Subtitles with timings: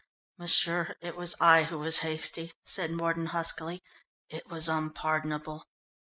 [0.39, 3.83] "M'sieur, it was I who was hasty," said Mordon huskily,
[4.29, 5.67] "it was unpardonable...."